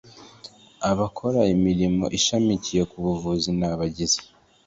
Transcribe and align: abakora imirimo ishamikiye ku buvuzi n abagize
abakora 0.89 1.41
imirimo 1.55 2.05
ishamikiye 2.17 2.83
ku 2.91 2.97
buvuzi 3.05 3.49
n 3.59 3.61
abagize 3.71 4.19